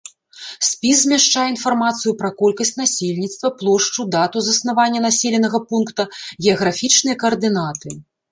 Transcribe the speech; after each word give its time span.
Спіс 0.67 1.01
змяшчае 1.01 1.43
інфармацыю 1.49 2.13
пра 2.21 2.29
колькасць 2.39 2.73
насельніцтва, 2.81 3.51
плошчу, 3.61 4.01
дату 4.15 4.43
заснавання 4.47 4.99
населенага 5.07 5.59
пункта, 5.73 6.07
геаграфічныя 6.47 7.15
каардынаты. 7.25 7.89